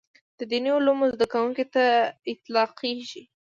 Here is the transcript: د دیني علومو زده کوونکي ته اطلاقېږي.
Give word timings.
د 0.37 0.39
دیني 0.51 0.69
علومو 0.77 1.05
زده 1.13 1.25
کوونکي 1.33 1.65
ته 1.73 1.83
اطلاقېږي. 2.31 3.23